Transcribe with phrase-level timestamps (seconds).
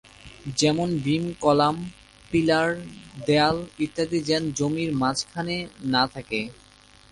[0.59, 1.75] যেমন beam column,
[2.31, 2.69] pillar,
[3.27, 5.55] দেওয়াল ইত্যাদি যেন জমির মাঝখানে
[5.93, 6.41] না থাকে।